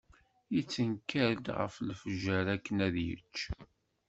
[0.55, 3.37] Yettenkar-d ɣef lefjer akken ad yečč.